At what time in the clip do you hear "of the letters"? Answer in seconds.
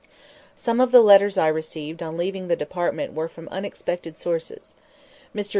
0.79-1.37